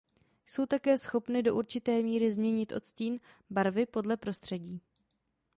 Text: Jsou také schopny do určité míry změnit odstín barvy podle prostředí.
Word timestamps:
Jsou 0.45 0.65
také 0.65 0.97
schopny 0.97 1.43
do 1.43 1.55
určité 1.55 2.01
míry 2.01 2.31
změnit 2.33 2.71
odstín 2.71 3.19
barvy 3.49 3.85
podle 3.85 4.17
prostředí. 4.17 4.81